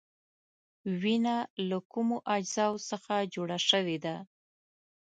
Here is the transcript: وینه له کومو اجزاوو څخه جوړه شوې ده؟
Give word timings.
وینه 1.01 1.35
له 1.67 1.77
کومو 1.91 2.17
اجزاوو 2.35 2.85
څخه 2.89 3.13
جوړه 3.33 3.57
شوې 3.69 3.97
ده؟ 4.05 4.15